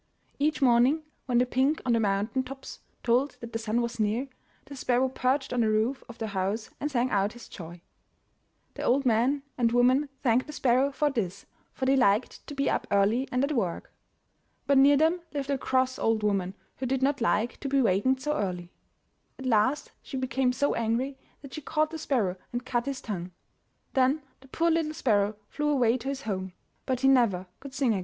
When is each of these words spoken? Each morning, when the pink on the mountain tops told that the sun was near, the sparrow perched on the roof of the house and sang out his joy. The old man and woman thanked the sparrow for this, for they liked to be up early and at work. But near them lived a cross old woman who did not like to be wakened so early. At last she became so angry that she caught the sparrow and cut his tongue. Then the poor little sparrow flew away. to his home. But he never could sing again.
Each 0.39 0.63
morning, 0.63 1.03
when 1.27 1.37
the 1.37 1.45
pink 1.45 1.79
on 1.85 1.93
the 1.93 1.99
mountain 1.99 2.41
tops 2.41 2.79
told 3.03 3.37
that 3.39 3.53
the 3.53 3.59
sun 3.59 3.83
was 3.83 3.99
near, 3.99 4.29
the 4.65 4.75
sparrow 4.75 5.09
perched 5.09 5.53
on 5.53 5.61
the 5.61 5.69
roof 5.69 6.03
of 6.09 6.17
the 6.17 6.29
house 6.29 6.71
and 6.79 6.89
sang 6.89 7.11
out 7.11 7.33
his 7.33 7.47
joy. 7.47 7.83
The 8.73 8.81
old 8.81 9.05
man 9.05 9.43
and 9.59 9.71
woman 9.71 10.09
thanked 10.23 10.47
the 10.47 10.53
sparrow 10.53 10.91
for 10.91 11.11
this, 11.11 11.45
for 11.75 11.85
they 11.85 11.95
liked 11.95 12.47
to 12.47 12.55
be 12.55 12.67
up 12.67 12.87
early 12.89 13.29
and 13.31 13.43
at 13.43 13.51
work. 13.51 13.93
But 14.65 14.79
near 14.79 14.97
them 14.97 15.21
lived 15.35 15.51
a 15.51 15.57
cross 15.59 15.99
old 15.99 16.23
woman 16.23 16.55
who 16.77 16.87
did 16.87 17.03
not 17.03 17.21
like 17.21 17.59
to 17.59 17.69
be 17.69 17.79
wakened 17.79 18.19
so 18.23 18.35
early. 18.35 18.71
At 19.37 19.45
last 19.45 19.91
she 20.01 20.17
became 20.17 20.51
so 20.51 20.73
angry 20.73 21.15
that 21.43 21.53
she 21.53 21.61
caught 21.61 21.91
the 21.91 21.99
sparrow 21.99 22.37
and 22.51 22.65
cut 22.65 22.87
his 22.87 23.01
tongue. 23.01 23.33
Then 23.93 24.23
the 24.39 24.47
poor 24.47 24.71
little 24.71 24.95
sparrow 24.95 25.35
flew 25.47 25.69
away. 25.69 25.95
to 25.99 26.07
his 26.07 26.23
home. 26.23 26.53
But 26.87 27.01
he 27.01 27.07
never 27.07 27.45
could 27.59 27.75
sing 27.75 27.91
again. 27.93 27.99